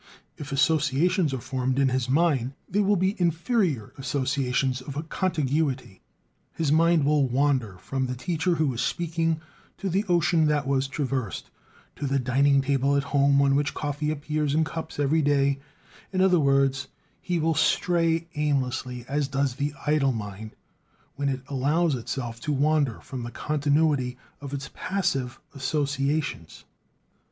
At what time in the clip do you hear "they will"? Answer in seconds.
2.67-2.95